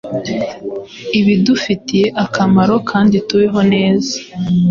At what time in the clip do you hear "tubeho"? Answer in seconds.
3.27-3.59